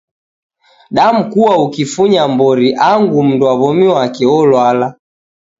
[0.95, 4.87] Damkua ukifunya mbori angu mundu wa w'omi wake wolwala.